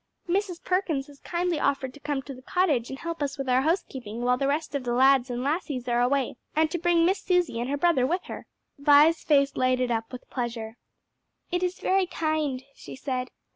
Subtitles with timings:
[0.27, 0.63] "Mrs.
[0.63, 4.21] Perkins has kindly offered to come to the cottage and help us with our housekeeping
[4.23, 7.59] while the rest of the lads and lassies are away, and to bring Miss Susie
[7.59, 8.47] and her brother with her."
[8.79, 10.77] Vi's face lighted up with pleasure.
[11.51, 13.29] "It is very kind," she said.